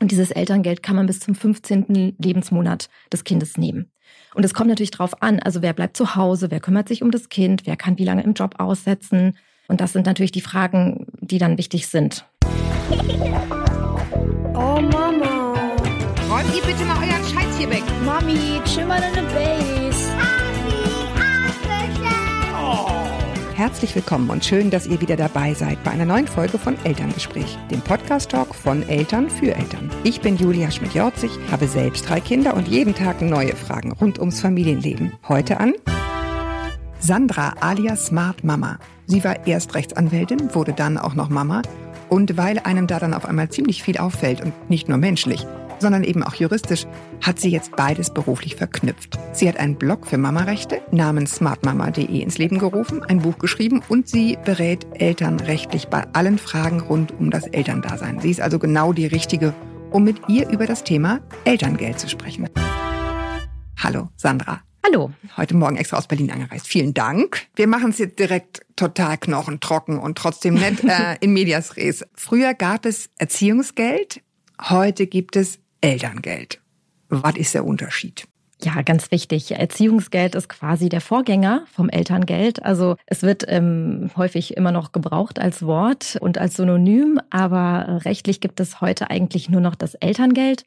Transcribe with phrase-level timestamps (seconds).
[0.00, 2.16] Und dieses Elterngeld kann man bis zum 15.
[2.18, 3.90] Lebensmonat des Kindes nehmen.
[4.34, 7.10] Und es kommt natürlich drauf an, also wer bleibt zu Hause, wer kümmert sich um
[7.10, 9.36] das Kind, wer kann wie lange im Job aussetzen.
[9.68, 12.26] Und das sind natürlich die Fragen, die dann wichtig sind.
[14.54, 15.54] Oh Mama.
[16.30, 17.82] Räumt ihr bitte mal euren Scheiß hier weg.
[18.04, 19.85] Mami, chill mal deine Base.
[23.56, 27.56] Herzlich willkommen und schön, dass ihr wieder dabei seid bei einer neuen Folge von Elterngespräch,
[27.70, 29.90] dem Podcast-Talk von Eltern für Eltern.
[30.04, 34.42] Ich bin Julia Schmidt-Jorzig, habe selbst drei Kinder und jeden Tag neue Fragen rund ums
[34.42, 35.14] Familienleben.
[35.26, 35.72] Heute an
[36.98, 38.78] Sandra alias Smart Mama.
[39.06, 41.62] Sie war erst Rechtsanwältin, wurde dann auch noch Mama.
[42.10, 45.46] Und weil einem da dann auf einmal ziemlich viel auffällt und nicht nur menschlich,
[45.80, 46.86] sondern eben auch juristisch,
[47.22, 49.18] hat sie jetzt beides beruflich verknüpft.
[49.32, 54.08] Sie hat einen Blog für Mamarechte namens smartmama.de ins Leben gerufen, ein Buch geschrieben und
[54.08, 58.20] sie berät Eltern rechtlich bei allen Fragen rund um das Elterndasein.
[58.20, 59.54] Sie ist also genau die Richtige,
[59.90, 62.48] um mit ihr über das Thema Elterngeld zu sprechen.
[63.78, 64.62] Hallo, Sandra.
[64.86, 65.10] Hallo.
[65.36, 66.68] Heute Morgen extra aus Berlin angereist.
[66.68, 67.48] Vielen Dank.
[67.56, 72.04] Wir machen es jetzt direkt total knochentrocken und trotzdem nett äh, in Medias Res.
[72.14, 74.22] Früher gab es Erziehungsgeld,
[74.62, 76.60] heute gibt es Elterngeld.
[77.08, 78.26] Was ist der Unterschied?
[78.62, 79.52] Ja, ganz wichtig.
[79.52, 82.64] Erziehungsgeld ist quasi der Vorgänger vom Elterngeld.
[82.64, 88.40] Also es wird ähm, häufig immer noch gebraucht als Wort und als Synonym, aber rechtlich
[88.40, 90.64] gibt es heute eigentlich nur noch das Elterngeld.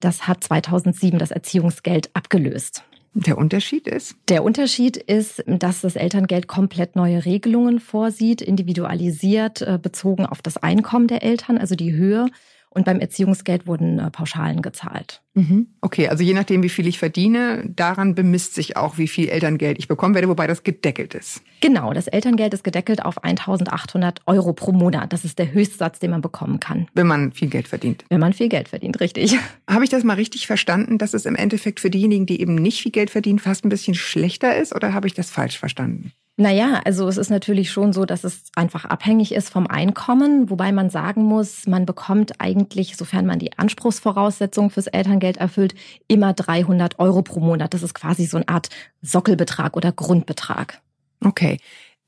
[0.00, 2.84] Das hat 2007 das Erziehungsgeld abgelöst.
[3.14, 4.14] Der Unterschied ist?
[4.28, 10.58] Der Unterschied ist, dass das Elterngeld komplett neue Regelungen vorsieht, individualisiert, äh, bezogen auf das
[10.58, 12.26] Einkommen der Eltern, also die Höhe.
[12.72, 15.22] Und beim Erziehungsgeld wurden äh, Pauschalen gezahlt.
[15.34, 15.68] Mhm.
[15.80, 19.78] Okay, also je nachdem, wie viel ich verdiene, daran bemisst sich auch, wie viel Elterngeld
[19.78, 21.42] ich bekommen werde, wobei das gedeckelt ist.
[21.60, 25.12] Genau, das Elterngeld ist gedeckelt auf 1800 Euro pro Monat.
[25.12, 26.86] Das ist der Höchstsatz, den man bekommen kann.
[26.94, 28.04] Wenn man viel Geld verdient.
[28.08, 29.36] Wenn man viel Geld verdient, richtig.
[29.68, 32.82] Habe ich das mal richtig verstanden, dass es im Endeffekt für diejenigen, die eben nicht
[32.82, 34.74] viel Geld verdienen, fast ein bisschen schlechter ist?
[34.74, 36.12] Oder habe ich das falsch verstanden?
[36.40, 40.72] Naja, also es ist natürlich schon so, dass es einfach abhängig ist vom Einkommen, wobei
[40.72, 45.74] man sagen muss, man bekommt eigentlich, sofern man die Anspruchsvoraussetzungen fürs Elterngeld erfüllt,
[46.08, 47.74] immer 300 Euro pro Monat.
[47.74, 48.70] Das ist quasi so eine Art
[49.02, 50.80] Sockelbetrag oder Grundbetrag.
[51.22, 51.58] Okay.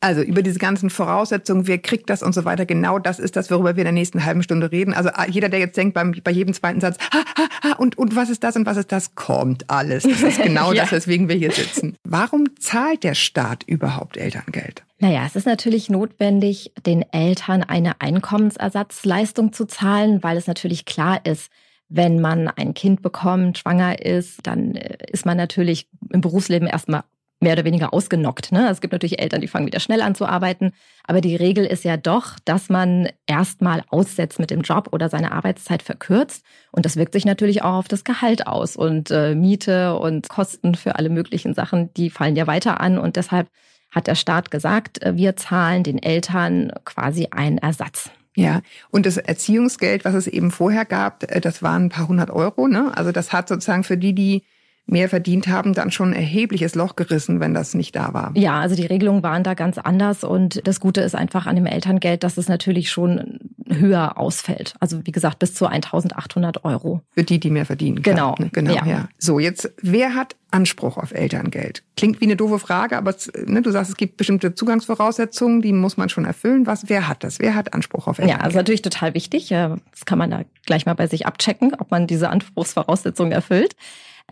[0.03, 3.53] Also über diese ganzen Voraussetzungen, wer kriegt das und so weiter, genau das ist das,
[3.53, 4.95] worüber wir in der nächsten halben Stunde reden.
[4.95, 7.97] Also ah, jeder, der jetzt denkt beim, bei jedem zweiten Satz, ha, ha, ha, und,
[7.97, 10.03] und was ist das und was ist das, kommt alles.
[10.03, 10.83] Das ist genau ja.
[10.83, 11.97] das, weswegen wir hier sitzen.
[12.03, 14.83] Warum zahlt der Staat überhaupt Elterngeld?
[14.99, 21.25] Naja, es ist natürlich notwendig, den Eltern eine Einkommensersatzleistung zu zahlen, weil es natürlich klar
[21.25, 21.49] ist,
[21.89, 27.05] wenn man ein Kind bekommt, schwanger ist, dann äh, ist man natürlich im Berufsleben erstmal
[27.43, 28.53] mehr oder weniger ausgenockt.
[28.53, 28.69] Ne?
[28.71, 30.73] Es gibt natürlich Eltern, die fangen wieder schnell an zu arbeiten.
[31.05, 35.33] Aber die Regel ist ja doch, dass man erstmal aussetzt mit dem Job oder seine
[35.33, 36.45] Arbeitszeit verkürzt.
[36.71, 38.77] Und das wirkt sich natürlich auch auf das Gehalt aus.
[38.77, 42.99] Und äh, Miete und Kosten für alle möglichen Sachen, die fallen ja weiter an.
[42.99, 43.49] Und deshalb
[43.91, 48.11] hat der Staat gesagt, äh, wir zahlen den Eltern quasi einen Ersatz.
[48.35, 52.31] Ja, und das Erziehungsgeld, was es eben vorher gab, äh, das waren ein paar hundert
[52.31, 52.67] Euro.
[52.67, 52.91] Ne?
[52.95, 54.45] Also das hat sozusagen für die, die
[54.87, 58.33] mehr verdient haben, dann schon ein erhebliches Loch gerissen, wenn das nicht da war.
[58.35, 61.67] Ja, also die Regelungen waren da ganz anders und das Gute ist einfach an dem
[61.67, 63.39] Elterngeld, dass es natürlich schon
[63.71, 64.75] höher ausfällt.
[64.81, 67.01] Also wie gesagt, bis zu 1800 Euro.
[67.11, 68.03] Für die, die mehr verdienen.
[68.03, 68.35] Genau.
[68.35, 68.51] Klar, ne?
[68.53, 68.87] Genau, ja.
[68.87, 69.09] ja.
[69.19, 71.83] So, jetzt, wer hat Anspruch auf Elterngeld?
[71.97, 73.15] Klingt wie eine doofe Frage, aber
[73.47, 76.67] ne, du sagst, es gibt bestimmte Zugangsvoraussetzungen, die muss man schon erfüllen.
[76.67, 77.39] Was, wer hat das?
[77.39, 78.41] Wer hat Anspruch auf Elterngeld?
[78.41, 79.49] Ja, also natürlich total wichtig.
[79.49, 83.75] Das kann man da gleich mal bei sich abchecken, ob man diese Anspruchsvoraussetzungen erfüllt.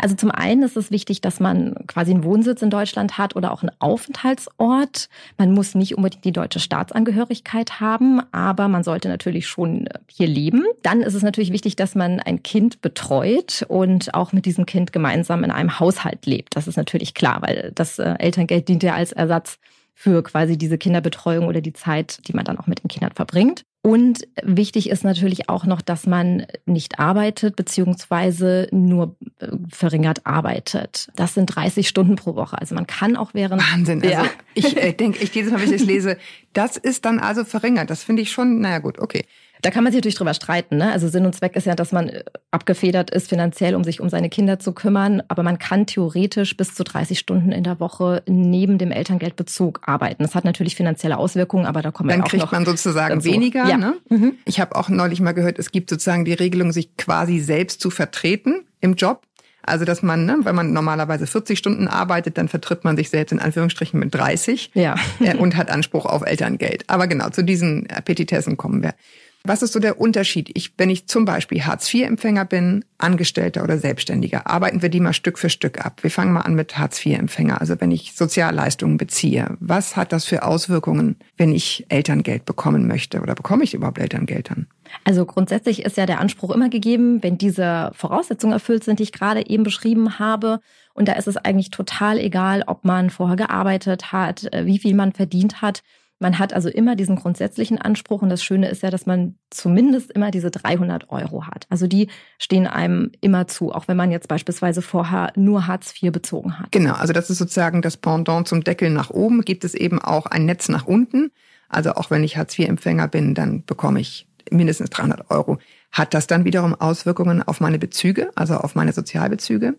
[0.00, 3.52] Also zum einen ist es wichtig, dass man quasi einen Wohnsitz in Deutschland hat oder
[3.52, 5.08] auch einen Aufenthaltsort.
[5.36, 10.64] Man muss nicht unbedingt die deutsche Staatsangehörigkeit haben, aber man sollte natürlich schon hier leben.
[10.82, 14.92] Dann ist es natürlich wichtig, dass man ein Kind betreut und auch mit diesem Kind
[14.92, 16.56] gemeinsam in einem Haushalt lebt.
[16.56, 19.58] Das ist natürlich klar, weil das äh, Elterngeld dient ja als Ersatz
[19.94, 23.64] für quasi diese Kinderbetreuung oder die Zeit, die man dann auch mit den Kindern verbringt.
[23.82, 31.08] Und wichtig ist natürlich auch noch, dass man nicht arbeitet beziehungsweise nur äh, verringert arbeitet.
[31.16, 32.58] Das sind 30 Stunden pro Woche.
[32.58, 34.04] Also man kann auch während Wahnsinn.
[34.04, 36.18] Also ich äh, denke, ich jedes Mal, wenn ich das lese,
[36.52, 37.88] das ist dann also verringert.
[37.88, 38.60] Das finde ich schon.
[38.60, 39.24] Naja gut, okay.
[39.62, 40.76] Da kann man sich natürlich drüber streiten.
[40.76, 40.90] Ne?
[40.92, 44.08] Also Sinn und Zweck ist ja, dass man äh, abgefedert ist finanziell, um sich um
[44.08, 45.22] seine Kinder zu kümmern.
[45.28, 50.22] Aber man kann theoretisch bis zu 30 Stunden in der Woche neben dem Elterngeldbezug arbeiten.
[50.22, 52.28] Das hat natürlich finanzielle Auswirkungen, aber da kommen wir auch noch.
[52.28, 53.30] Dann kriegt man sozusagen dazu.
[53.30, 53.66] weniger.
[53.66, 53.76] Ja.
[53.76, 53.94] Ne?
[54.08, 54.32] Mhm.
[54.44, 57.90] Ich habe auch neulich mal gehört, es gibt sozusagen die Regelung, sich quasi selbst zu
[57.90, 59.22] vertreten im Job.
[59.62, 63.32] Also, dass man, ne, wenn man normalerweise 40 Stunden arbeitet, dann vertritt man sich selbst
[63.32, 64.94] in Anführungsstrichen mit 30 ja.
[65.20, 66.84] äh, und hat Anspruch auf Elterngeld.
[66.88, 68.94] Aber genau, zu diesen Petitessen kommen wir.
[69.42, 70.50] Was ist so der Unterschied?
[70.54, 75.38] Ich, wenn ich zum Beispiel Hartz-IV-Empfänger bin, Angestellter oder Selbstständiger, arbeiten wir die mal Stück
[75.38, 76.02] für Stück ab.
[76.02, 79.56] Wir fangen mal an mit Hartz-IV-Empfänger, also wenn ich Sozialleistungen beziehe.
[79.58, 83.20] Was hat das für Auswirkungen, wenn ich Elterngeld bekommen möchte?
[83.22, 84.66] Oder bekomme ich überhaupt Elterngeld dann?
[85.04, 89.12] Also grundsätzlich ist ja der Anspruch immer gegeben, wenn diese Voraussetzungen erfüllt sind, die ich
[89.12, 90.60] gerade eben beschrieben habe.
[90.92, 94.94] Und da ist es eigentlich total egal, ob man vorher gearbeitet hat, äh, wie viel
[94.94, 95.82] man verdient hat.
[96.22, 100.10] Man hat also immer diesen grundsätzlichen Anspruch und das Schöne ist ja, dass man zumindest
[100.10, 101.66] immer diese 300 Euro hat.
[101.70, 102.08] Also die
[102.38, 106.70] stehen einem immer zu, auch wenn man jetzt beispielsweise vorher nur Hartz IV bezogen hat.
[106.72, 110.26] Genau, also das ist sozusagen das Pendant zum Deckel nach oben, gibt es eben auch
[110.26, 111.30] ein Netz nach unten.
[111.70, 115.56] Also auch wenn ich Hartz IV-Empfänger bin, dann bekomme ich mindestens 300 Euro.
[115.90, 119.74] Hat das dann wiederum Auswirkungen auf meine Bezüge, also auf meine Sozialbezüge?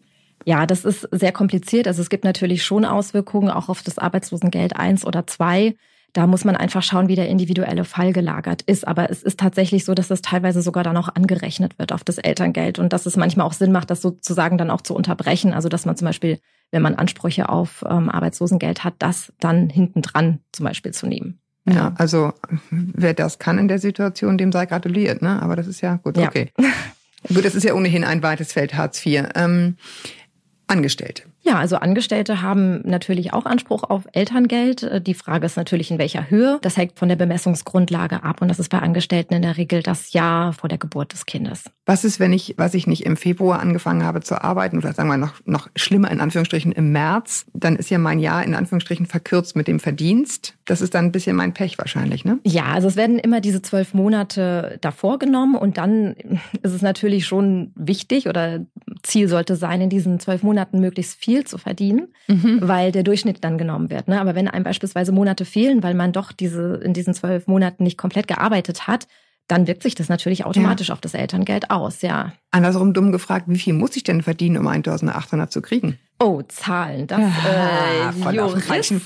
[0.45, 1.87] Ja, das ist sehr kompliziert.
[1.87, 5.75] Also es gibt natürlich schon Auswirkungen auch auf das Arbeitslosengeld eins oder zwei.
[6.13, 8.87] Da muss man einfach schauen, wie der individuelle Fall gelagert ist.
[8.87, 12.17] Aber es ist tatsächlich so, dass das teilweise sogar dann auch angerechnet wird auf das
[12.17, 15.53] Elterngeld und dass es manchmal auch Sinn macht, das sozusagen dann auch zu unterbrechen.
[15.53, 16.39] Also dass man zum Beispiel,
[16.71, 21.39] wenn man Ansprüche auf ähm, Arbeitslosengeld hat, das dann hinten dran zum Beispiel zu nehmen.
[21.69, 22.33] Ja, also
[22.71, 25.41] wer das kann in der Situation, dem sei gratuliert, ne?
[25.41, 26.51] Aber das ist ja gut, okay.
[26.59, 26.65] Ja.
[27.33, 29.29] Gut, das ist ja ohnehin ein weites Feld Hartz IV.
[29.35, 29.77] Ähm,
[30.67, 31.23] Angestellte.
[31.43, 35.07] Ja, also Angestellte haben natürlich auch Anspruch auf Elterngeld.
[35.07, 36.59] Die Frage ist natürlich, in welcher Höhe.
[36.61, 40.13] Das hängt von der Bemessungsgrundlage ab und das ist bei Angestellten in der Regel das
[40.13, 41.63] Jahr vor der Geburt des Kindes.
[41.85, 45.09] Was ist, wenn ich, was ich nicht im Februar angefangen habe zu arbeiten oder sagen
[45.09, 49.07] wir noch, noch schlimmer in Anführungsstrichen im März, dann ist ja mein Jahr in Anführungsstrichen
[49.07, 50.55] verkürzt mit dem Verdienst.
[50.65, 52.39] Das ist dann ein bisschen mein Pech wahrscheinlich, ne?
[52.45, 56.15] Ja, also es werden immer diese zwölf Monate davor genommen und dann
[56.61, 58.59] ist es natürlich schon wichtig oder
[59.01, 62.59] Ziel sollte sein, in diesen zwölf Monaten möglichst viel viel zu verdienen, mhm.
[62.61, 64.09] weil der Durchschnitt dann genommen wird.
[64.09, 64.19] Ne?
[64.19, 67.97] Aber wenn einem beispielsweise Monate fehlen, weil man doch diese in diesen zwölf Monaten nicht
[67.97, 69.07] komplett gearbeitet hat,
[69.47, 70.93] dann wirkt sich das natürlich automatisch ja.
[70.93, 72.33] auf das Elterngeld aus, ja.
[72.51, 75.97] Andersrum dumm gefragt, wie viel muss ich denn verdienen, um 1800 zu kriegen?
[76.23, 77.07] Oh, Zahlen.
[77.07, 79.01] Das äh, Juristen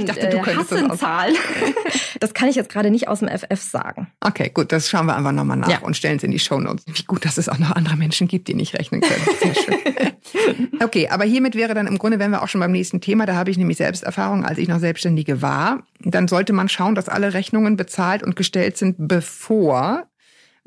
[0.00, 1.36] ich dachte, du äh, hassen das Zahlen.
[2.20, 4.08] das kann ich jetzt gerade nicht aus dem FF sagen.
[4.20, 5.78] Okay, gut, das schauen wir einfach nochmal nach ja.
[5.78, 6.84] und stellen es in die Shownotes.
[6.88, 9.22] Wie gut, dass es auch noch andere Menschen gibt, die nicht rechnen können.
[9.40, 10.70] Sehr schön.
[10.82, 13.26] okay, aber hiermit wäre dann im Grunde, wären wir auch schon beim nächsten Thema.
[13.26, 15.84] Da habe ich nämlich Selbsterfahrung, als ich noch Selbstständige war.
[16.00, 20.08] Dann sollte man schauen, dass alle Rechnungen bezahlt und gestellt sind, bevor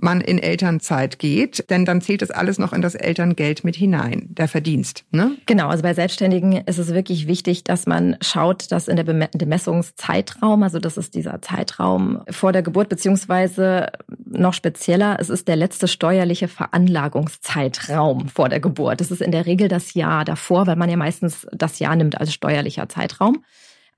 [0.01, 4.27] man in Elternzeit geht, denn dann zählt das alles noch in das Elterngeld mit hinein,
[4.29, 5.05] der Verdienst.
[5.11, 5.31] Ne?
[5.45, 10.63] Genau, also bei Selbstständigen ist es wirklich wichtig, dass man schaut, dass in der Bemessungszeitraum,
[10.63, 13.87] also das ist dieser Zeitraum vor der Geburt, beziehungsweise
[14.25, 19.01] noch spezieller, es ist der letzte steuerliche Veranlagungszeitraum vor der Geburt.
[19.01, 22.19] Das ist in der Regel das Jahr davor, weil man ja meistens das Jahr nimmt
[22.19, 23.43] als steuerlicher Zeitraum.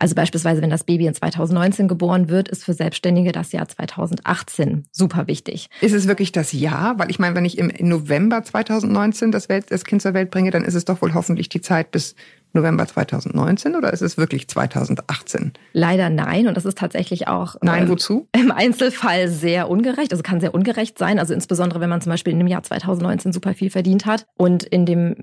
[0.01, 4.85] Also beispielsweise, wenn das Baby in 2019 geboren wird, ist für Selbstständige das Jahr 2018
[4.91, 5.69] super wichtig.
[5.79, 6.97] Ist es wirklich das Jahr?
[6.97, 10.49] Weil ich meine, wenn ich im November 2019 das, Welt, das Kind zur Welt bringe,
[10.49, 12.15] dann ist es doch wohl hoffentlich die Zeit bis
[12.53, 15.53] November 2019 oder ist es wirklich 2018?
[15.73, 16.47] Leider nein.
[16.47, 18.27] Und das ist tatsächlich auch nein, wozu?
[18.35, 20.11] im Einzelfall sehr ungerecht.
[20.11, 21.19] Also kann sehr ungerecht sein.
[21.19, 24.63] Also insbesondere, wenn man zum Beispiel in dem Jahr 2019 super viel verdient hat und
[24.63, 25.15] in dem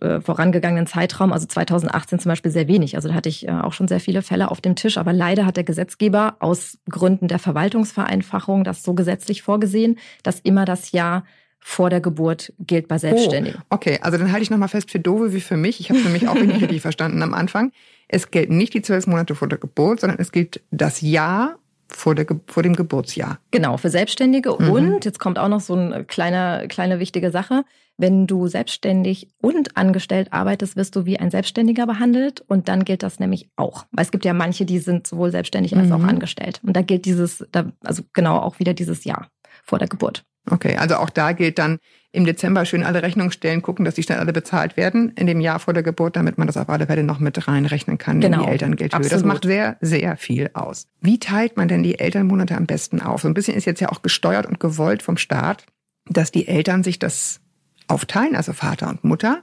[0.00, 2.96] äh, vorangegangenen Zeitraum, also 2018 zum Beispiel, sehr wenig.
[2.96, 4.98] Also da hatte ich äh, auch schon sehr viele Fälle auf dem Tisch.
[4.98, 10.64] Aber leider hat der Gesetzgeber aus Gründen der Verwaltungsvereinfachung das so gesetzlich vorgesehen, dass immer
[10.64, 11.24] das Jahr
[11.60, 13.60] vor der Geburt gilt bei Selbstständigen.
[13.64, 15.78] Oh, okay, also dann halte ich nochmal fest für Dove wie für mich.
[15.78, 17.72] Ich habe es nämlich auch nicht richtig verstanden am Anfang.
[18.08, 22.14] Es gelten nicht die zwölf Monate vor der Geburt, sondern es gilt das Jahr vor,
[22.14, 23.38] der, vor dem Geburtsjahr.
[23.50, 24.56] Genau, für Selbstständige.
[24.58, 24.70] Mhm.
[24.70, 27.64] Und jetzt kommt auch noch so eine kleine, kleine wichtige Sache.
[27.98, 32.42] Wenn du selbstständig und angestellt arbeitest, wirst du wie ein Selbstständiger behandelt.
[32.48, 33.84] Und dann gilt das nämlich auch.
[33.92, 35.92] Weil es gibt ja manche, die sind sowohl selbstständig als mhm.
[35.92, 36.60] auch angestellt.
[36.62, 37.44] Und da gilt dieses,
[37.84, 39.28] also genau auch wieder dieses Jahr
[39.70, 40.24] vor der Geburt.
[40.50, 41.78] Okay, also auch da gilt dann
[42.12, 45.40] im Dezember schön alle Rechnungen stellen, gucken, dass die schnell alle bezahlt werden in dem
[45.40, 48.38] Jahr vor der Geburt, damit man das auf alle Fälle noch mit reinrechnen kann genau.
[48.38, 48.96] in die Elterngeldhöhe.
[48.96, 49.12] Absolut.
[49.12, 50.88] Das macht sehr, sehr viel aus.
[51.00, 53.22] Wie teilt man denn die Elternmonate am besten auf?
[53.22, 55.66] So ein bisschen ist jetzt ja auch gesteuert und gewollt vom Staat,
[56.06, 57.40] dass die Eltern sich das
[57.86, 59.42] aufteilen, also Vater und Mutter.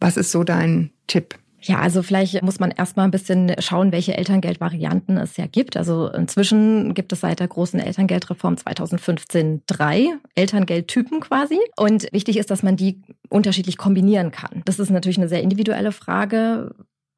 [0.00, 1.34] Was ist so dein Tipp?
[1.60, 5.76] Ja, also vielleicht muss man erstmal ein bisschen schauen, welche Elterngeldvarianten es ja gibt.
[5.76, 11.58] Also inzwischen gibt es seit der großen Elterngeldreform 2015 drei Elterngeldtypen quasi.
[11.76, 14.62] Und wichtig ist, dass man die unterschiedlich kombinieren kann.
[14.64, 16.74] Das ist natürlich eine sehr individuelle Frage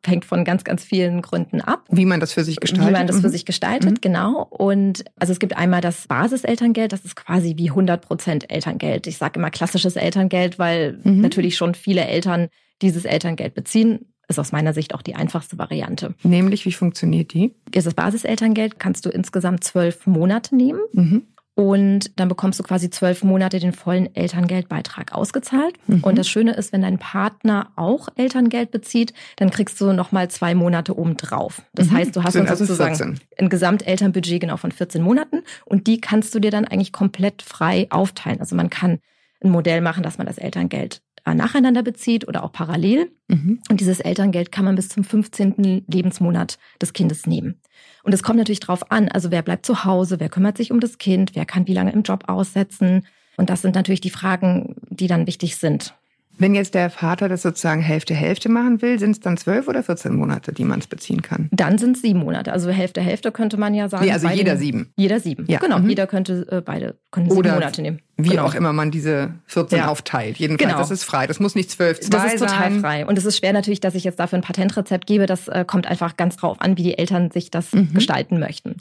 [0.06, 1.84] hängt von ganz, ganz vielen Gründen ab.
[1.90, 2.88] Wie man das für sich gestaltet.
[2.88, 3.22] Wie man das mhm.
[3.22, 4.00] für sich gestaltet, mhm.
[4.00, 4.44] genau.
[4.44, 9.08] Und also es gibt einmal das Basiselterngeld, das ist quasi wie 100 Prozent Elterngeld.
[9.08, 11.20] Ich sage immer klassisches Elterngeld, weil mhm.
[11.20, 12.48] natürlich schon viele Eltern
[12.80, 16.14] dieses Elterngeld beziehen ist aus meiner Sicht auch die einfachste Variante.
[16.22, 17.54] Nämlich, wie funktioniert die?
[17.70, 20.80] Das Basiselterngeld kannst du insgesamt zwölf Monate nehmen.
[20.92, 21.22] Mhm.
[21.54, 25.74] Und dann bekommst du quasi zwölf Monate den vollen Elterngeldbeitrag ausgezahlt.
[25.88, 26.04] Mhm.
[26.04, 30.54] Und das Schöne ist, wenn dein Partner auch Elterngeld bezieht, dann kriegst du nochmal zwei
[30.54, 31.62] Monate obendrauf.
[31.74, 31.96] Das Mhm.
[31.96, 33.20] heißt, du hast dann also sozusagen 14.
[33.38, 37.88] ein Gesamtelternbudget genau von 14 Monaten und die kannst du dir dann eigentlich komplett frei
[37.90, 38.38] aufteilen.
[38.38, 39.00] Also man kann
[39.42, 43.10] ein Modell machen, dass man das Elterngeld nacheinander bezieht oder auch parallel.
[43.28, 43.60] Mhm.
[43.70, 45.84] Und dieses Elterngeld kann man bis zum 15.
[45.86, 47.60] Lebensmonat des Kindes nehmen.
[48.02, 50.80] Und es kommt natürlich drauf an, also wer bleibt zu Hause, wer kümmert sich um
[50.80, 53.06] das Kind, wer kann wie lange im Job aussetzen.
[53.36, 55.94] Und das sind natürlich die Fragen, die dann wichtig sind.
[56.38, 59.82] Wenn jetzt der Vater das sozusagen Hälfte Hälfte machen will, sind es dann zwölf oder
[59.82, 61.48] 14 Monate, die man es beziehen kann?
[61.52, 62.52] Dann sind es sieben Monate.
[62.52, 64.04] Also Hälfte, Hälfte könnte man ja sagen.
[64.04, 64.60] Nee, also jeder nehmen.
[64.60, 64.92] sieben.
[64.96, 65.44] Jeder sieben.
[65.48, 65.88] Ja, Genau, mhm.
[65.88, 68.00] jeder könnte äh, beide können sieben Oder Monate nehmen.
[68.16, 68.44] Wie genau.
[68.46, 69.88] auch immer man diese 14 Ja.
[69.88, 70.38] aufteilt.
[70.38, 70.78] Jedenfalls, Genau.
[70.80, 71.26] das ist frei.
[71.26, 72.80] Das muss nicht zwölf, zwei Das ist total sein.
[72.80, 73.06] frei.
[73.06, 75.26] Und es ist schwer natürlich, dass ich jetzt dafür ein Patentrezept gebe.
[75.26, 77.94] Das äh, kommt einfach ganz drauf an, wie die Eltern sich das Mhm.
[77.94, 78.76] gestalten möchten.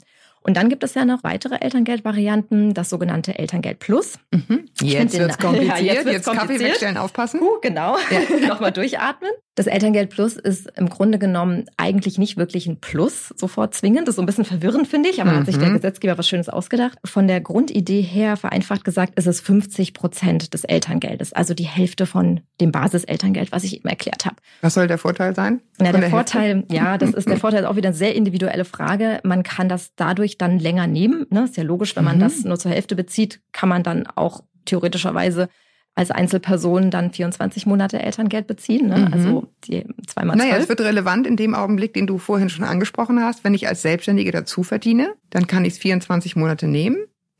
[0.48, 4.18] Und dann gibt es ja noch weitere Elterngeldvarianten, das sogenannte Elterngeld Plus.
[4.32, 4.64] Mhm.
[4.80, 5.78] Jetzt wird's kompliziert.
[5.78, 6.70] Ja, jetzt jetzt wird's Kaffee kompliziert.
[6.70, 7.42] wegstellen, aufpassen.
[7.42, 7.98] Uh, genau.
[8.48, 9.30] Nochmal durchatmen.
[9.58, 14.06] Das Elterngeld Plus ist im Grunde genommen eigentlich nicht wirklich ein Plus, sofort zwingend.
[14.06, 15.74] Das ist so ein bisschen verwirrend, finde ich, aber hat sich der Mhm.
[15.74, 16.96] Gesetzgeber was Schönes ausgedacht.
[17.04, 22.06] Von der Grundidee her, vereinfacht gesagt, ist es 50 Prozent des Elterngeldes, also die Hälfte
[22.06, 24.36] von dem Basiselterngeld, was ich eben erklärt habe.
[24.60, 25.60] Was soll der Vorteil sein?
[25.78, 26.10] Na, der, Hälfte?
[26.10, 29.18] Vorteil, ja, das ist der Vorteil ist auch wieder eine sehr individuelle Frage.
[29.24, 31.26] Man kann das dadurch dann länger nehmen.
[31.30, 31.42] Ne?
[31.44, 32.20] Ist ja logisch, wenn man Mhm.
[32.20, 35.48] das nur zur Hälfte bezieht, kann man dann auch theoretischerweise
[35.98, 38.86] als Einzelperson dann 24 Monate Elterngeld beziehen.
[38.88, 38.98] Ne?
[38.98, 39.12] Mhm.
[39.12, 40.62] Also die zweimal Naja, zwölf.
[40.62, 43.42] es wird relevant in dem Augenblick, den du vorhin schon angesprochen hast.
[43.42, 46.98] Wenn ich als Selbstständige dazu verdiene, dann kann ich es 24 Monate nehmen,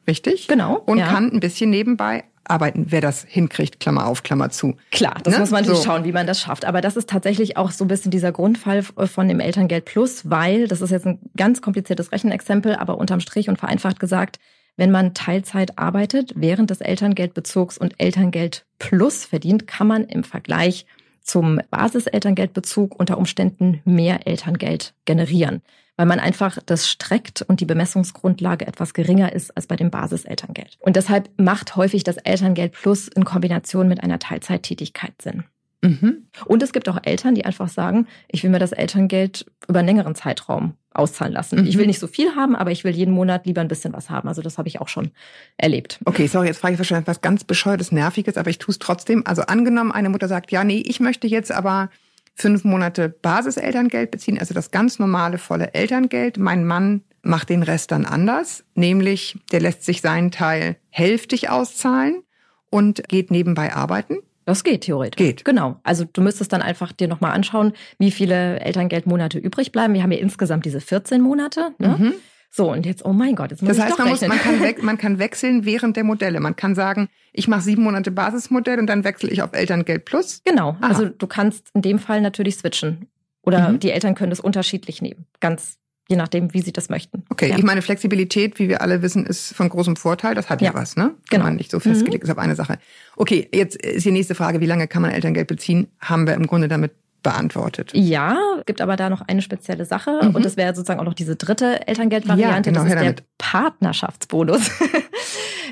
[0.09, 0.49] richtig?
[0.49, 0.75] genau.
[0.87, 1.07] Und ja.
[1.07, 4.75] kann ein bisschen nebenbei arbeiten, wer das hinkriegt, Klammer auf, Klammer zu.
[4.91, 5.41] Klar, das Ne?
[5.41, 5.85] muss man natürlich So.
[5.85, 6.65] schauen, wie man das schafft.
[6.65, 10.67] Aber das ist tatsächlich auch so ein bisschen dieser Grundfall von dem Elterngeld Plus, weil,
[10.67, 14.39] das ist jetzt ein ganz kompliziertes Rechenexempel, aber unterm Strich und vereinfacht gesagt,
[14.79, 20.87] wenn man Teilzeit arbeitet, während des Elterngeldbezugs und Elterngeld Plus verdient, kann man im Vergleich
[21.21, 25.63] zum Basiselterngeldbezug unter Umständen mehr Elterngeld generieren,
[25.97, 30.79] weil man einfach das streckt und die Bemessungsgrundlage etwas geringer ist als bei dem Basiselterngeld.
[30.81, 35.45] Und deshalb macht häufig das Elterngeld Plus in Kombination mit einer Teilzeittätigkeit Sinn.
[35.81, 36.29] Mhm.
[36.47, 39.89] Und es gibt auch Eltern, die einfach sagen, ich will mir das Elterngeld über einen
[39.89, 41.61] längeren Zeitraum auszahlen lassen.
[41.61, 41.67] Mhm.
[41.67, 44.11] Ich will nicht so viel haben, aber ich will jeden Monat lieber ein bisschen was
[44.11, 44.29] haben.
[44.29, 45.13] Also das habe ich auch schon
[45.57, 46.01] erlebt.
[46.05, 49.23] Okay, sorry, jetzt frage ich wahrscheinlich was ganz bescheuertes, nerviges, aber ich tue es trotzdem.
[49.27, 51.91] Also angenommen, eine Mutter sagt, ja, nee, ich möchte jetzt aber
[52.35, 56.39] fünf Monate Basiselterngeld beziehen, also das ganz normale volle Elterngeld.
[56.39, 62.23] Mein Mann macht den Rest dann anders, nämlich der lässt sich seinen Teil hälftig auszahlen
[62.71, 64.19] und geht nebenbei arbeiten.
[64.49, 65.19] Das geht theoretisch.
[65.19, 65.45] Geht.
[65.45, 65.79] Genau.
[65.83, 69.93] Also du müsstest dann einfach dir nochmal anschauen, wie viele Elterngeldmonate übrig bleiben.
[69.93, 71.73] Wir haben ja insgesamt diese 14 Monate.
[71.77, 71.89] Ne?
[71.99, 72.13] Mhm.
[72.51, 74.39] So, und jetzt, oh mein Gott, jetzt muss Das ich heißt, doch man, muss, rechnen.
[74.39, 76.41] man, kann we- man kann wechseln während der Modelle.
[76.41, 80.41] Man kann sagen, ich mache sieben Monate Basismodell und dann wechsle ich auf Elterngeld Plus.
[80.47, 80.71] Genau.
[80.81, 80.89] Aha.
[80.89, 83.07] Also du kannst in dem Fall natürlich switchen.
[83.43, 83.81] Oder Mhm.
[83.81, 85.27] die Eltern können das unterschiedlich nehmen.
[85.41, 85.77] Ganz
[86.09, 87.23] je nachdem, wie sie das möchten.
[87.29, 87.59] Okay, Ja.
[87.59, 90.35] ich meine, Flexibilität, wie wir alle wissen, ist von großem Vorteil.
[90.35, 91.05] Das hat ja, Ja, was, ne?
[91.05, 91.45] Kann genau.
[91.45, 92.79] man nicht so festgelegt ist auf eine Sache.
[93.17, 95.89] Okay, jetzt ist die nächste Frage, wie lange kann man Elterngeld beziehen?
[96.01, 96.93] Haben wir im Grunde damit
[97.31, 97.91] beantwortet.
[97.95, 100.35] Ja, gibt aber da noch eine spezielle Sache Mhm.
[100.35, 103.25] und das wäre sozusagen auch noch diese dritte Elterngeldvariante, Ja, genau, das ist der.
[103.39, 104.71] Partnerschaftsbonus.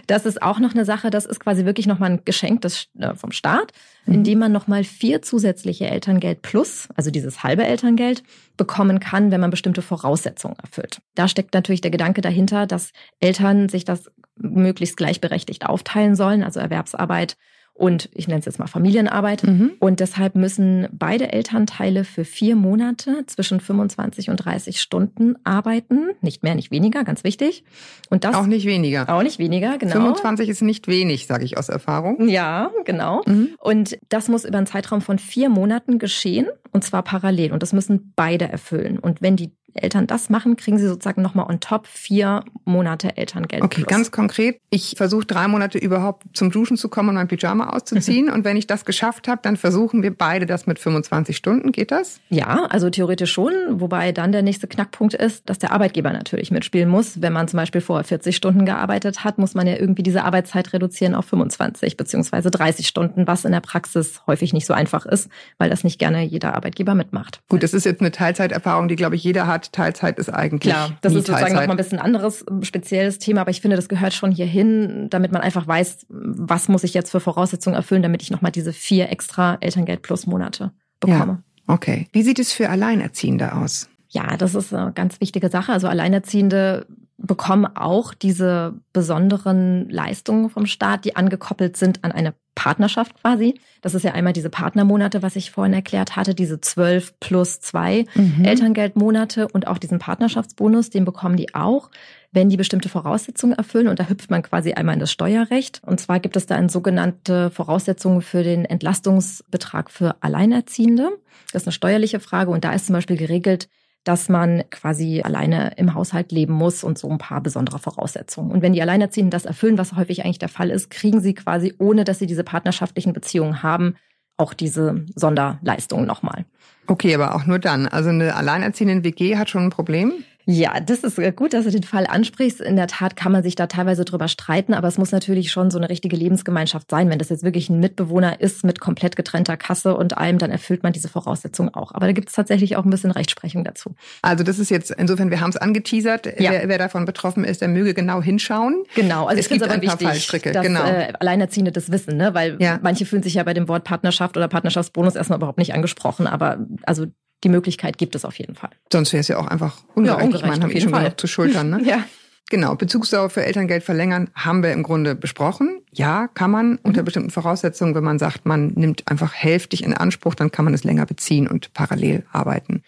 [0.08, 3.14] Das ist auch noch eine Sache, das ist quasi wirklich nochmal ein Geschenk des, äh,
[3.16, 3.72] vom Staat,
[4.04, 4.14] Mhm.
[4.14, 8.22] indem man nochmal vier zusätzliche Elterngeld plus, also dieses halbe Elterngeld,
[8.56, 11.00] bekommen kann, wenn man bestimmte Voraussetzungen erfüllt.
[11.16, 16.60] Da steckt natürlich der Gedanke dahinter, dass Eltern sich das möglichst gleichberechtigt aufteilen sollen, also
[16.60, 17.36] Erwerbsarbeit
[17.76, 19.42] und ich nenne es jetzt mal Familienarbeit.
[19.44, 19.72] Mhm.
[19.80, 26.10] Und deshalb müssen beide Elternteile für vier Monate zwischen 25 und 30 Stunden arbeiten.
[26.22, 27.64] Nicht mehr, nicht weniger, ganz wichtig.
[28.08, 29.08] Und das Auch nicht weniger.
[29.08, 29.92] auch nicht weniger, genau.
[29.92, 32.28] 25 ist nicht wenig, sage ich aus Erfahrung.
[32.28, 33.22] Ja, genau.
[33.26, 33.50] Mhm.
[33.58, 37.52] Und das muss über einen Zeitraum von vier Monaten geschehen und zwar parallel.
[37.52, 38.98] Und das müssen beide erfüllen.
[38.98, 43.62] Und wenn die Eltern das machen, kriegen sie sozusagen nochmal on top vier Monate Elterngeld.
[43.62, 43.88] Okay, plus.
[43.88, 44.60] ganz konkret.
[44.70, 48.30] Ich versuche drei Monate überhaupt zum Duschen zu kommen und mein Pyjama auszuziehen.
[48.30, 51.72] und wenn ich das geschafft habe, dann versuchen wir beide das mit 25 Stunden.
[51.72, 52.20] Geht das?
[52.28, 56.88] Ja, also theoretisch schon, wobei dann der nächste Knackpunkt ist, dass der Arbeitgeber natürlich mitspielen
[56.88, 57.20] muss.
[57.20, 60.72] Wenn man zum Beispiel vorher 40 Stunden gearbeitet hat, muss man ja irgendwie diese Arbeitszeit
[60.72, 65.28] reduzieren auf 25 beziehungsweise 30 Stunden, was in der Praxis häufig nicht so einfach ist,
[65.58, 67.40] weil das nicht gerne jeder Arbeitgeber mitmacht.
[67.48, 69.65] Gut, das ist jetzt eine Teilzeiterfahrung, die, glaube ich, jeder hat.
[69.72, 73.50] Teilzeit ist eigentlich Klar, das ist sozusagen nochmal ein bisschen anderes, äh, spezielles Thema, aber
[73.50, 77.20] ich finde, das gehört schon hierhin, damit man einfach weiß, was muss ich jetzt für
[77.20, 81.42] Voraussetzungen erfüllen, damit ich nochmal diese vier extra Elterngeld plus Monate bekomme.
[81.66, 82.06] Okay.
[82.12, 83.88] Wie sieht es für Alleinerziehende aus?
[84.08, 85.72] Ja, das ist eine ganz wichtige Sache.
[85.72, 86.86] Also Alleinerziehende
[87.18, 93.54] bekommen auch diese besonderen Leistungen vom Staat, die angekoppelt sind an eine Partnerschaft quasi.
[93.82, 98.06] Das ist ja einmal diese Partnermonate, was ich vorhin erklärt hatte, diese zwölf plus zwei
[98.14, 98.44] Mhm.
[98.44, 101.90] Elterngeldmonate und auch diesen Partnerschaftsbonus, den bekommen die auch,
[102.32, 103.88] wenn die bestimmte Voraussetzungen erfüllen.
[103.88, 105.80] Und da hüpft man quasi einmal in das Steuerrecht.
[105.84, 111.10] Und zwar gibt es da eine sogenannte Voraussetzung für den Entlastungsbetrag für Alleinerziehende.
[111.52, 112.50] Das ist eine steuerliche Frage.
[112.50, 113.68] Und da ist zum Beispiel geregelt,
[114.06, 118.52] dass man quasi alleine im Haushalt leben muss und so ein paar besondere Voraussetzungen.
[118.52, 121.74] Und wenn die Alleinerziehenden das erfüllen, was häufig eigentlich der Fall ist, kriegen sie quasi,
[121.78, 123.96] ohne dass sie diese partnerschaftlichen Beziehungen haben,
[124.36, 126.44] auch diese Sonderleistungen nochmal.
[126.86, 127.88] Okay, aber auch nur dann.
[127.88, 130.12] Also eine alleinerziehende WG hat schon ein Problem.
[130.48, 132.60] Ja, das ist äh, gut, dass du den Fall ansprichst.
[132.60, 135.72] In der Tat kann man sich da teilweise drüber streiten, aber es muss natürlich schon
[135.72, 137.10] so eine richtige Lebensgemeinschaft sein.
[137.10, 140.84] Wenn das jetzt wirklich ein Mitbewohner ist mit komplett getrennter Kasse und allem, dann erfüllt
[140.84, 141.92] man diese Voraussetzung auch.
[141.92, 143.96] Aber da gibt es tatsächlich auch ein bisschen Rechtsprechung dazu.
[144.22, 146.26] Also das ist jetzt, insofern, wir haben es angeteasert.
[146.40, 146.52] Ja.
[146.52, 148.84] Wer, wer davon betroffen ist, der möge genau hinschauen.
[148.94, 150.84] Genau, also Es gibt aber ein paar wichtig, Fallstricke, dass genau.
[150.84, 152.34] äh, Alleinerziehende das wissen, ne?
[152.34, 152.78] weil Ja.
[152.82, 156.58] manche fühlen sich ja bei dem Wort Partnerschaft oder Partnerschaftsbonus erstmal überhaupt nicht angesprochen, aber
[156.84, 157.06] also
[157.44, 158.70] die Möglichkeit gibt es auf jeden Fall.
[158.92, 160.24] Sonst wäre es ja auch einfach ungerecht.
[160.24, 161.70] ungerecht, ich meine, haben eh schon genug zu schultern.
[161.70, 161.80] Ne?
[161.84, 162.04] Ja.
[162.48, 165.80] Genau, Bezugsdauer für Elterngeld verlängern haben wir im Grunde besprochen.
[165.92, 170.36] Ja, kann man unter bestimmten Voraussetzungen, wenn man sagt, man nimmt einfach hälftig in Anspruch,
[170.36, 172.84] dann kann man es länger beziehen und parallel arbeiten.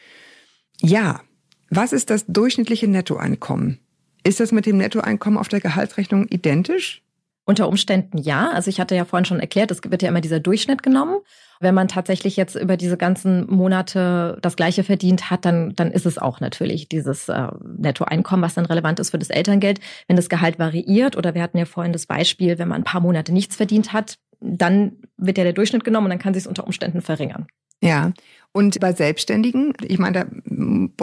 [0.81, 1.23] Ja,
[1.71, 3.81] was ist das durchschnittliche Nettoeinkommen?
[4.23, 7.03] Ist das mit dem Nettoeinkommen auf der Gehaltsrechnung identisch?
[7.49, 8.51] Unter Umständen ja.
[8.51, 11.21] Also ich hatte ja vorhin schon erklärt, es wird ja immer dieser Durchschnitt genommen.
[11.61, 16.05] Wenn man tatsächlich jetzt über diese ganzen Monate das Gleiche verdient hat, dann, dann ist
[16.05, 19.81] es auch natürlich dieses äh, Nettoeinkommen, was dann relevant ist für das Elterngeld.
[20.09, 23.01] Wenn das Gehalt variiert oder wir hatten ja vorhin das Beispiel, wenn man ein paar
[23.01, 26.47] Monate nichts verdient hat, dann wird ja der Durchschnitt genommen und dann kann sich es
[26.47, 27.47] unter Umständen verringern.
[27.81, 28.13] Ja.
[28.53, 30.27] Und bei Selbstständigen, ich meine, da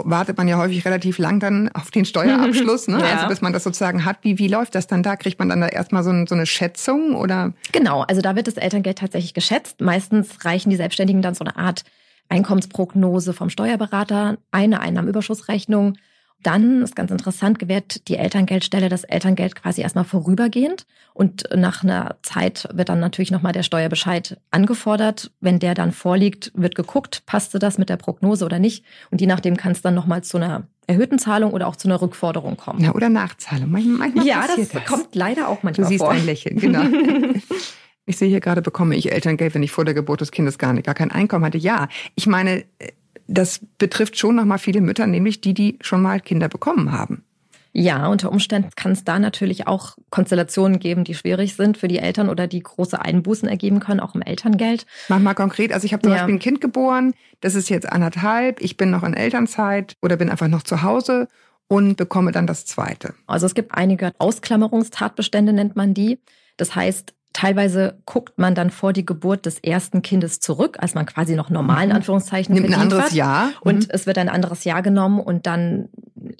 [0.04, 2.98] wartet man ja häufig relativ lang dann auf den Steuerabschluss, ne?
[2.98, 3.16] Ja.
[3.16, 4.18] Also bis man das sozusagen hat.
[4.22, 5.16] Wie, wie läuft das dann da?
[5.16, 7.52] Kriegt man dann da erstmal so, ein, so eine Schätzung oder?
[7.72, 9.80] Genau, also da wird das Elterngeld tatsächlich geschätzt.
[9.80, 11.84] Meistens reichen die Selbstständigen dann so eine Art
[12.28, 15.96] Einkommensprognose vom Steuerberater, eine Einnahmenüberschussrechnung.
[16.42, 22.16] Dann ist ganz interessant, gewährt die Elterngeldstelle das Elterngeld quasi erstmal vorübergehend und nach einer
[22.22, 25.32] Zeit wird dann natürlich nochmal der Steuerbescheid angefordert.
[25.40, 28.84] Wenn der dann vorliegt, wird geguckt, passte das mit der Prognose oder nicht.
[29.10, 32.00] Und je nachdem kann es dann nochmal zu einer erhöhten Zahlung oder auch zu einer
[32.00, 32.80] Rückforderung kommen.
[32.84, 33.70] Ja, oder Nachzahlung.
[33.70, 36.12] Manchmal, ja, das, das kommt leider auch Du manchmal siehst vor.
[36.12, 36.82] ein Lächeln, genau.
[38.08, 40.72] Ich sehe hier gerade, bekomme ich Elterngeld, wenn ich vor der Geburt des Kindes gar,
[40.72, 41.58] nicht, gar kein Einkommen hatte.
[41.58, 42.64] Ja, ich meine,
[43.26, 47.24] das betrifft schon nochmal viele Mütter, nämlich die, die schon mal Kinder bekommen haben.
[47.78, 51.98] Ja, unter Umständen kann es da natürlich auch Konstellationen geben, die schwierig sind für die
[51.98, 54.86] Eltern oder die große Einbußen ergeben können, auch im Elterngeld.
[55.08, 55.74] Mach mal konkret.
[55.74, 56.18] Also ich habe zum Ja.
[56.18, 57.12] Beispiel ein Kind geboren,
[57.42, 61.28] das ist jetzt anderthalb, ich bin noch in Elternzeit oder bin einfach noch zu Hause
[61.68, 63.12] und bekomme dann das zweite.
[63.26, 66.18] Also es gibt einige Ausklammerungstatbestände, nennt man die.
[66.56, 71.04] Das heißt, teilweise guckt man dann vor die Geburt des ersten Kindes zurück, als man
[71.04, 73.12] quasi noch normal in Anführungszeichen Nimmt ein anderes hat.
[73.12, 73.50] Jahr.
[73.60, 73.90] Und Mhm.
[73.90, 75.90] es wird ein anderes Jahr genommen und dann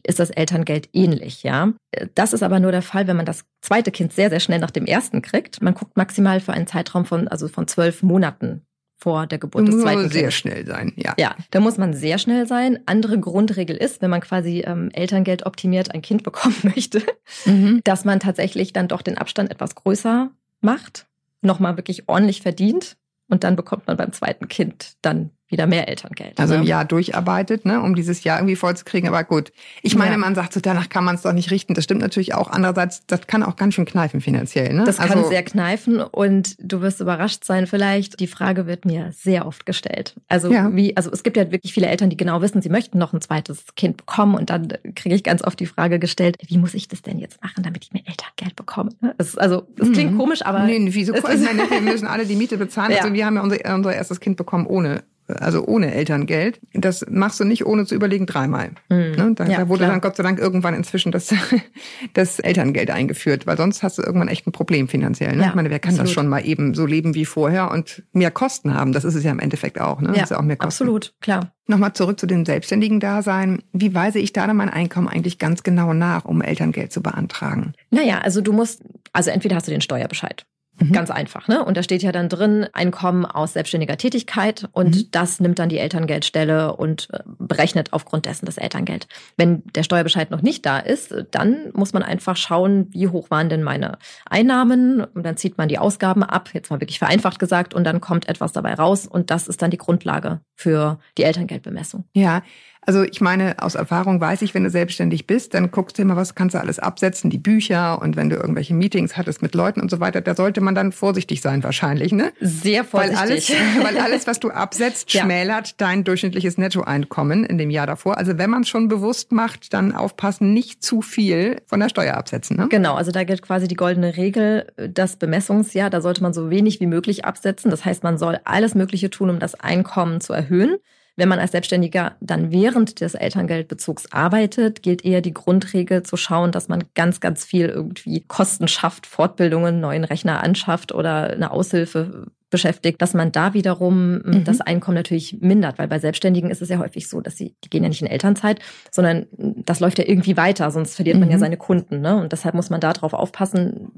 [0.03, 1.73] ist das Elterngeld ähnlich, ja.
[2.15, 4.71] Das ist aber nur der Fall, wenn man das zweite Kind sehr, sehr schnell nach
[4.71, 5.61] dem ersten kriegt.
[5.63, 8.63] Man guckt maximal für einen Zeitraum von, also von zwölf Monaten
[8.99, 10.35] vor der Geburt des muss zweiten aber sehr Kindes.
[10.35, 11.13] schnell sein, ja.
[11.19, 12.79] Ja, da muss man sehr schnell sein.
[12.87, 17.03] Andere Grundregel ist, wenn man quasi ähm, Elterngeld optimiert ein Kind bekommen möchte,
[17.45, 17.83] Mhm.
[17.85, 21.07] dass man tatsächlich dann doch den Abstand etwas größer macht,
[21.43, 22.97] nochmal wirklich ordentlich verdient
[23.29, 26.39] und dann bekommt man beim zweiten Kind dann wieder mehr Elterngeld.
[26.39, 26.67] Also ein ne?
[26.67, 29.09] Jahr durcharbeitet, ne, um dieses Jahr irgendwie vollzukriegen.
[29.09, 30.19] Aber gut, ich meine, Ja.
[30.19, 31.75] man sagt so, danach kann man es doch nicht richten.
[31.75, 32.51] Das stimmt natürlich auch.
[32.51, 34.73] Andererseits, das kann auch ganz schön kneifen finanziell.
[34.75, 34.85] Ne?
[34.85, 38.19] Das kann also, sehr kneifen und du wirst überrascht sein vielleicht.
[38.21, 40.15] Die Frage wird mir sehr oft gestellt.
[40.29, 40.75] Also Ja.
[40.75, 43.21] wie, also es gibt ja wirklich viele Eltern, die genau wissen, sie möchten noch ein
[43.21, 46.89] zweites Kind bekommen und dann kriege ich ganz oft die Frage gestellt, wie muss ich
[46.89, 48.91] das denn jetzt machen, damit ich mehr Elterngeld bekomme?
[49.19, 50.19] Das ist, also es klingt Mhm.
[50.19, 51.13] komisch, aber nee, wieso?
[51.15, 52.91] es Ich meine, wir müssen alle die Miete bezahlen.
[52.97, 53.03] Ja.
[53.03, 56.61] Also wir haben ja unser, unser erstes Kind bekommen ohne, also ohne Elterngeld.
[56.75, 58.71] Das machst du nicht ohne zu überlegen dreimal.
[58.89, 59.33] Ne?
[59.35, 59.51] Da, Mhm.
[59.51, 59.91] Ja, da wurde klar.
[59.91, 61.33] dann Gott sei Dank irgendwann inzwischen das,
[62.15, 65.35] das Elterngeld eingeführt, weil sonst hast du irgendwann echt ein Problem finanziell.
[65.37, 65.43] Ne?
[65.43, 66.15] Ja, ich meine, wer kann das absolut.
[66.15, 68.93] schon mal eben so leben wie vorher und mehr Kosten haben?
[68.93, 70.01] Das ist es ja im Endeffekt auch.
[70.01, 70.13] Ne?
[70.13, 70.85] Das ist ja auch mehr Kosten.
[70.85, 71.53] absolut, klar.
[71.69, 73.63] Nochmal zurück zu dem selbstständigen Dasein.
[73.73, 77.73] Wie weise ich da dann mein Einkommen eigentlich ganz genau nach, um Elterngeld zu beantragen?
[77.91, 80.47] Naja, also du musst, also entweder hast du den Steuerbescheid.
[80.79, 80.93] Mhm.
[80.93, 81.65] Ganz einfach, ne?
[81.65, 85.09] Und da steht ja dann drin, Einkommen aus selbstständiger Tätigkeit und Mhm.
[85.11, 89.07] das nimmt dann die Elterngeldstelle und äh, berechnet aufgrund dessen das Elterngeld.
[89.37, 93.49] Wenn der Steuerbescheid noch nicht da ist, dann muss man einfach schauen, wie hoch waren
[93.49, 97.73] denn meine Einnahmen und dann zieht man die Ausgaben ab, jetzt mal wirklich vereinfacht gesagt,
[97.73, 102.05] und dann kommt etwas dabei raus und das ist dann die Grundlage für die Elterngeldbemessung.
[102.13, 102.43] Ja,
[102.87, 106.17] Also ich meine, aus Erfahrung weiß ich, wenn du selbstständig bist, dann guckst du immer,
[106.17, 109.81] was kannst du alles absetzen, die Bücher und wenn du irgendwelche Meetings hattest mit Leuten
[109.81, 112.33] und so weiter, da sollte man dann vorsichtig sein wahrscheinlich, ne?
[112.41, 113.19] Sehr vorsichtig.
[113.19, 113.51] Weil alles,
[113.83, 115.23] weil alles was du absetzt, Ja.
[115.23, 118.19] schmälert dein durchschnittliches Nettoeinkommen in dem Jahr davor.
[118.19, 122.15] Also wenn man es schon bewusst macht, dann aufpassen, nicht zu viel von der Steuer
[122.15, 122.69] absetzen, ne?
[122.69, 126.81] Genau, also da gilt quasi die goldene Regel, das Bemessungsjahr, da sollte man so wenig
[126.81, 127.71] wie möglich absetzen.
[127.71, 130.77] Das heißt, man soll alles Mögliche tun, um das Einkommen zu erhöhen.
[131.17, 136.53] Wenn man als Selbstständiger dann während des Elterngeldbezugs arbeitet, gilt eher die Grundregel zu schauen,
[136.53, 142.27] dass man ganz, ganz viel irgendwie Kosten schafft, Fortbildungen, neuen Rechner anschafft oder eine Aushilfe
[142.51, 144.45] beschäftigt, dass man da wiederum Mhm.
[144.45, 147.71] das Einkommen natürlich mindert, weil bei Selbstständigen ist es ja häufig so, dass sie, die
[147.71, 148.61] gehen ja nicht in Elternzeit,
[148.93, 151.41] sondern das läuft ja irgendwie weiter, sonst verliert man ja Mhm.
[151.41, 152.01] seine Kunden.
[152.03, 152.15] Ne?
[152.17, 153.91] Und deshalb muss man da drauf aufpassen,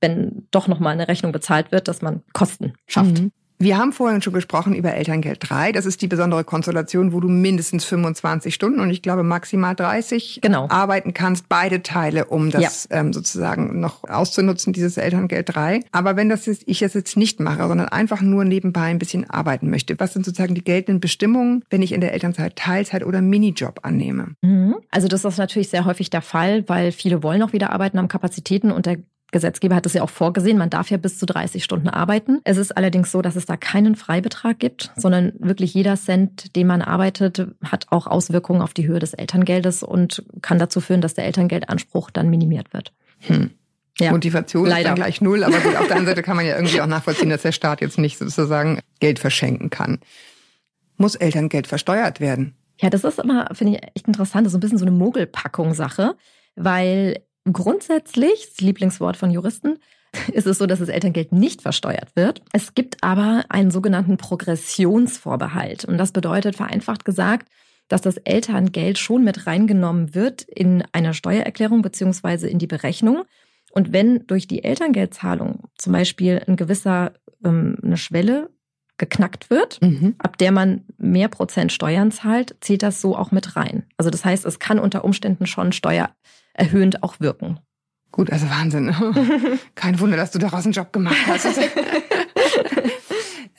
[0.00, 3.20] wenn doch nochmal eine Rechnung bezahlt wird, dass man Kosten schafft.
[3.20, 3.32] Mhm.
[3.58, 5.72] Wir haben vorhin schon gesprochen über Elterngeld 3.
[5.72, 10.40] Das ist die besondere Konstellation, wo du mindestens 25 Stunden und ich glaube maximal 30
[10.42, 10.68] Genau.
[10.68, 15.80] arbeiten kannst, beide Teile, um das ähm, sozusagen noch auszunutzen, dieses Elterngeld 3.
[15.92, 19.28] Aber wenn das jetzt, ich das jetzt nicht mache, sondern einfach nur nebenbei ein bisschen
[19.28, 23.22] arbeiten möchte, was sind sozusagen die geltenden Bestimmungen, wenn ich in der Elternzeit Teilzeit oder
[23.22, 24.34] Minijob annehme?
[24.42, 24.76] Mhm.
[24.90, 28.08] Also das ist natürlich sehr häufig der Fall, weil viele wollen auch wieder arbeiten, haben
[28.08, 28.98] Kapazitäten und der
[29.32, 32.40] Gesetzgeber hat es ja auch vorgesehen, man darf ja bis zu 30 Stunden arbeiten.
[32.44, 36.68] Es ist allerdings so, dass es da keinen Freibetrag gibt, sondern wirklich jeder Cent, den
[36.68, 41.14] man arbeitet, hat auch Auswirkungen auf die Höhe des Elterngeldes und kann dazu führen, dass
[41.14, 42.92] der Elterngeldanspruch dann minimiert wird.
[43.20, 43.50] Hm.
[43.98, 44.12] Ja.
[44.12, 44.90] Motivation ist Leider.
[44.90, 47.30] dann gleich null, aber gut, auf der anderen Seite kann man ja irgendwie auch nachvollziehen,
[47.30, 50.00] dass der Staat jetzt nicht sozusagen Geld verschenken kann.
[50.98, 52.54] Muss Elterngeld versteuert werden?
[52.78, 54.44] Ja, das ist immer, finde ich, echt interessant.
[54.44, 56.14] Das ist so ein bisschen so eine Mogelpackung-Sache,
[56.56, 59.78] weil grundsätzlich, das Lieblingswort von Juristen,
[60.32, 62.42] ist es so, dass das Elterngeld nicht versteuert wird.
[62.52, 65.84] Es gibt aber einen sogenannten Progressionsvorbehalt.
[65.84, 67.48] Und das bedeutet, vereinfacht gesagt,
[67.88, 73.24] dass das Elterngeld schon mit reingenommen wird in eine Steuererklärung beziehungsweise in die Berechnung.
[73.70, 77.12] Und wenn durch die Elterngeldzahlung zum Beispiel ein gewisser,
[77.44, 78.50] ähm, eine Schwelle
[78.98, 80.14] geknackt wird, Mhm.
[80.18, 83.84] ab der man mehr Prozent Steuern zahlt, zählt das so auch mit rein.
[83.96, 87.60] Also das heißt, es kann unter Umständen schon steuererhöhend auch wirken.
[88.12, 88.94] Gut, also Wahnsinn.
[89.74, 91.46] Kein Wunder, dass du daraus einen Job gemacht hast.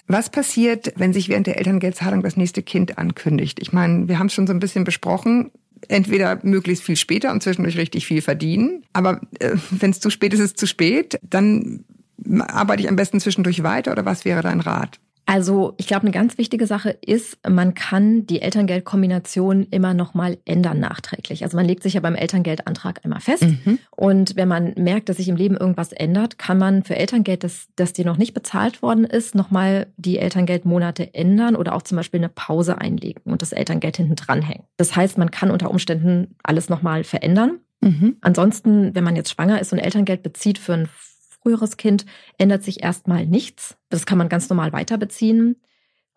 [0.08, 3.60] Was passiert, wenn sich während der Elterngeldzahlung das nächste Kind ankündigt?
[3.62, 5.52] Ich meine, wir haben es schon so ein bisschen besprochen.
[5.90, 8.84] Entweder möglichst viel später und zwischendurch richtig viel verdienen.
[8.94, 11.20] Aber äh, wenn es zu spät ist, ist es zu spät.
[11.24, 11.84] Dann
[12.40, 15.00] arbeite ich am besten zwischendurch weiter oder was wäre dein Rat?
[15.28, 20.38] Also ich glaube, eine ganz wichtige Sache ist, man kann die Elterngeldkombination immer noch mal
[20.46, 21.44] ändern nachträglich.
[21.44, 23.44] Also man legt sich ja beim Elterngeldantrag einmal fest.
[23.44, 23.78] Mhm.
[23.92, 27.68] Und wenn man merkt, dass sich im Leben irgendwas ändert, kann man für Elterngeld, das,
[27.76, 32.22] das dir noch nicht bezahlt worden ist, nochmal die Elterngeldmonate ändern oder auch zum Beispiel
[32.22, 34.64] eine Pause einlegen und das Elterngeld hinten dranhängen.
[34.78, 37.60] Das heißt, man kann unter Umständen alles nochmal verändern.
[37.82, 38.16] Mhm.
[38.22, 40.88] Ansonsten, wenn man jetzt schwanger ist und Elterngeld bezieht für ein
[41.48, 42.06] früheres Kind,
[42.38, 43.78] ändert sich erstmal nichts.
[43.90, 45.56] Das kann man ganz normal weiter beziehen.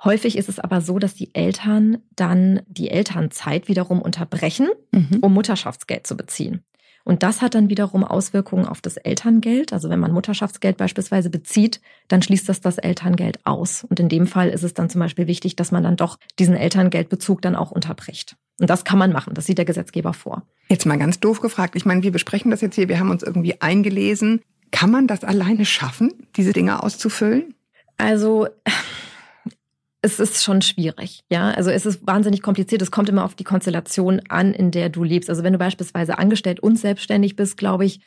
[0.03, 5.19] Häufig ist es aber so, dass die Eltern dann die Elternzeit wiederum unterbrechen, Mhm.
[5.21, 6.65] um Mutterschaftsgeld zu beziehen.
[7.05, 9.73] Und das hat dann wiederum Auswirkungen auf das Elterngeld.
[9.73, 13.85] Also wenn man Mutterschaftsgeld beispielsweise bezieht, dann schließt das das Elterngeld aus.
[13.85, 16.57] Und in dem Fall ist es dann zum Beispiel wichtig, dass man dann doch diesen
[16.57, 18.37] Elterngeldbezug dann auch unterbricht.
[18.61, 19.33] Und das kann man machen.
[19.35, 20.43] Das sieht der Gesetzgeber vor.
[20.69, 21.75] Jetzt mal ganz doof gefragt.
[21.77, 24.43] Ich meine, wir besprechen das jetzt hier, wir haben uns irgendwie eingelesen.
[24.71, 27.55] Kann man das alleine schaffen, diese Dinge auszufüllen?
[27.97, 28.49] Also
[30.03, 31.51] es ist schon schwierig, ja.
[31.51, 32.83] Also es ist wahnsinnig kompliziert.
[32.83, 35.29] Es kommt immer auf die Konstellation an, in der du lebst.
[35.29, 38.01] Also wenn du beispielsweise angestellt und selbstständig bist, glaube ich,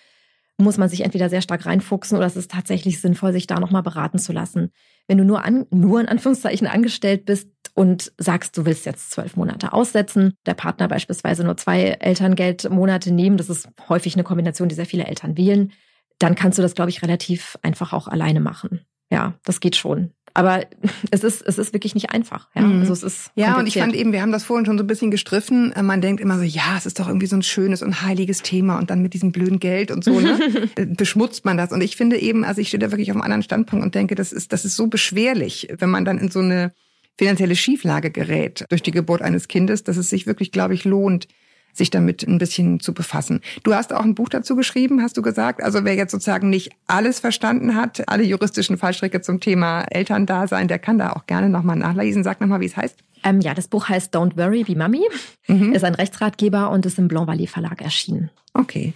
[0.58, 3.84] muss man sich entweder sehr stark reinfuchsen oder es ist tatsächlich sinnvoll, sich da nochmal
[3.84, 4.72] beraten zu lassen.
[5.08, 9.36] Wenn du nur an, nur in Anführungszeichen angestellt bist und sagst, du willst jetzt zwölf
[9.36, 14.76] Monate aussetzen, der Partner beispielsweise nur zwei Elterngeldmonate nehmen, das ist häufig eine Kombination, die
[14.76, 15.72] sehr viele Eltern wählen,
[16.20, 18.82] dann kannst du das, glaube ich, relativ einfach auch alleine machen.
[19.12, 20.12] Ja, das geht schon.
[20.34, 20.66] Aber
[21.12, 22.50] es ist, es ist wirklich nicht einfach.
[22.56, 22.80] Ja, Mhm.
[22.82, 24.88] also es ist Ja, und ich fand eben, wir haben das vorhin schon so ein
[24.88, 25.72] bisschen gestriffen.
[25.74, 28.42] Äh, Man denkt immer so, ja, es ist doch irgendwie so ein schönes und heiliges
[28.42, 30.40] Thema und dann mit diesem blöden Geld und so, ne?
[30.76, 31.72] äh, beschmutzt man das.
[31.72, 34.16] Und ich finde eben, also ich stehe da wirklich auf einem anderen Standpunkt und denke,
[34.16, 36.74] das ist, das ist so beschwerlich, wenn man dann in so eine
[37.16, 41.28] finanzielle Schieflage gerät durch die Geburt eines Kindes, dass es sich wirklich, glaube ich, lohnt,
[41.74, 43.42] sich damit ein bisschen zu befassen.
[43.64, 45.62] Du hast auch ein Buch dazu geschrieben, hast du gesagt.
[45.62, 50.80] Also wer jetzt sozusagen nicht alles verstanden hat, alle juristischen Fallstricke zum Thema Elterndasein, der
[50.80, 52.24] kann da auch gerne nochmal nachlesen.
[52.24, 52.98] Sag nochmal, wie es heißt.
[53.24, 55.02] Ähm, ja, das Buch heißt Don't Worry, Be Mummy,
[55.48, 55.74] Mhm.
[55.74, 58.30] ist ein Rechtsratgeber und ist im Blanc Valley Verlag erschienen.
[58.54, 58.94] Okay.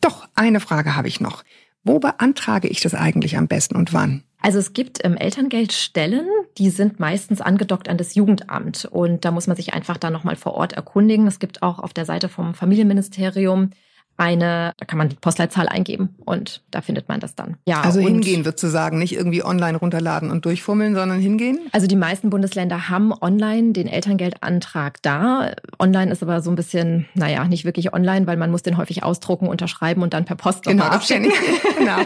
[0.00, 1.44] Doch, eine Frage habe ich noch.
[1.84, 4.22] Wo beantrage ich das eigentlich am besten und wann?
[4.40, 6.26] Also es gibt ähm, Elterngeldstellen,
[6.58, 8.84] die sind meistens angedockt an das Jugendamt.
[8.84, 11.26] Und da muss man sich einfach dann nochmal vor Ort erkundigen.
[11.26, 13.70] Es gibt auch auf der Seite vom Familienministerium
[14.18, 17.56] eine, da kann man die Postleitzahl eingeben und da findet man das dann.
[17.66, 21.60] Ja, also hingehen wird zu sagen, nicht irgendwie online runterladen und durchfummeln, sondern hingehen?
[21.70, 25.52] Also die meisten Bundesländer haben online den Elterngeldantrag da.
[25.78, 29.04] Online ist aber so ein bisschen, naja, nicht wirklich online, weil man muss den häufig
[29.04, 31.32] ausdrucken, unterschreiben und dann per Post genau, abschicken.
[31.78, 31.98] genau.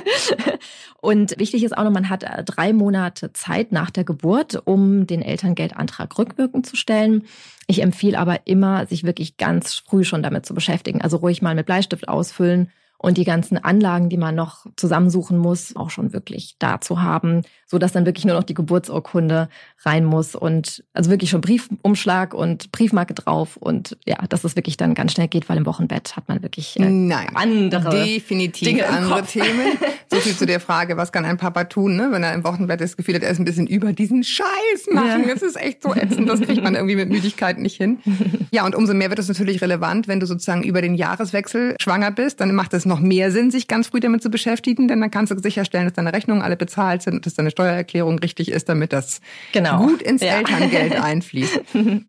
[1.00, 5.06] Und wichtig ist auch noch, man hat äh, drei Monate Zeit nach der Geburt, um
[5.06, 7.24] den Elterngeldantrag rückwirkend zu stellen.
[7.66, 11.00] Ich empfehle aber immer, sich wirklich ganz früh schon damit zu beschäftigen.
[11.00, 12.70] Also ruhig mal mit Bleistift ausfüllen
[13.02, 17.42] und die ganzen Anlagen, die man noch zusammensuchen muss, auch schon wirklich da zu haben,
[17.66, 19.48] so dass dann wirklich nur noch die Geburtsurkunde
[19.84, 24.76] rein muss und also wirklich schon Briefumschlag und Briefmarke drauf und ja, dass es wirklich
[24.76, 28.88] dann ganz schnell geht, weil im Wochenbett hat man wirklich äh, Nein, andere definitiv Dinge
[28.88, 29.78] andere Themen.
[30.10, 32.80] So viel zu der Frage, was kann ein Papa tun, ne, wenn er im Wochenbett
[32.80, 35.24] das Gefühl hat, er ist ein bisschen über diesen Scheiß machen.
[35.26, 35.34] Ja.
[35.34, 37.98] Das ist echt so ätzend, das kriegt man irgendwie mit Müdigkeit nicht hin.
[38.54, 42.10] Ja, und umso mehr wird es natürlich relevant, wenn du sozusagen über den Jahreswechsel schwanger
[42.10, 45.10] bist, dann macht es noch mehr Sinn, sich ganz früh damit zu beschäftigen, denn dann
[45.10, 48.68] kannst du sicherstellen, dass deine Rechnungen alle bezahlt sind und dass deine Steuererklärung richtig ist,
[48.68, 49.20] damit das
[49.52, 49.86] genau.
[49.86, 50.34] gut ins ja.
[50.34, 51.60] Elterngeld einfließt.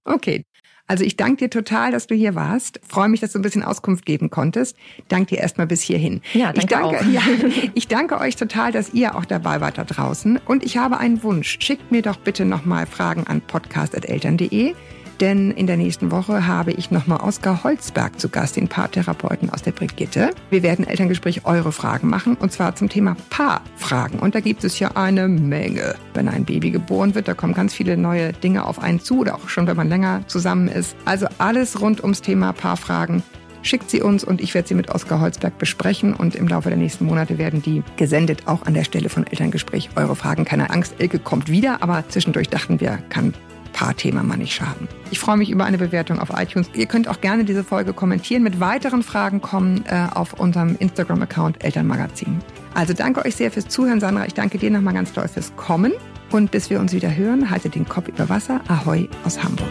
[0.04, 0.46] Okay.
[0.86, 2.82] Also ich danke dir total, dass du hier warst.
[2.86, 4.76] Freue mich, dass du ein bisschen Auskunft geben konntest.
[5.08, 6.22] Danke dir erstmal bis hierhin.
[6.34, 7.06] Ja, danke ich danke, auch.
[7.06, 7.22] Ja,
[7.74, 10.41] ich danke euch total, dass ihr auch dabei wart da draußen.
[10.46, 11.58] Und ich habe einen Wunsch.
[11.62, 14.76] Schickt mir doch bitte nochmal Fragen an podcast.eltern.de
[15.24, 19.62] denn in der nächsten Woche habe ich nochmal Oskar Holzberg zu Gast, den Paartherapeuten aus
[19.62, 20.32] der Brigitte.
[20.50, 24.20] Wir werden Elterngespräch eure Fragen machen und zwar zum Thema Paarfragen.
[24.20, 25.96] Und da gibt es ja eine Menge.
[26.14, 29.36] Wenn ein Baby geboren wird, da kommen ganz viele neue Dinge auf einen zu oder
[29.36, 30.94] auch schon, wenn man länger zusammen ist.
[31.06, 33.24] Also alles rund ums Thema Paarfragen
[33.62, 36.78] schickt sie uns und ich werde sie mit Oskar Holzberg besprechen und im Laufe der
[36.78, 39.92] nächsten Monate werden die gesendet, auch an der Stelle von Elterngespräch.
[39.96, 43.34] Eure Fragen, keine Angst, Elke kommt wieder, aber zwischendurch dachten wir, kann
[43.74, 44.88] Paarthema mal nicht schaden.
[45.12, 46.70] Ich freue mich über eine Bewertung auf iTunes.
[46.74, 48.44] Ihr könnt auch gerne diese Folge kommentieren.
[48.44, 52.40] Mit weiteren Fragen kommen äh, auf unserem Instagram-Account Elternmagazin.
[52.74, 54.26] Also danke euch sehr fürs Zuhören, Sandra.
[54.26, 55.92] Ich danke dir nochmal ganz doll fürs Kommen.
[56.32, 58.62] Und bis wir uns wieder hören, haltet den Kopf über Wasser.
[58.68, 59.70] Ahoi aus Hamburg.